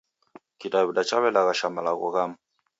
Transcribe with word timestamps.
Kidaw'ida 0.59 1.03
chaw'elaghasha 1.09 1.67
malagho 1.75 2.07
ghamu. 2.13 2.35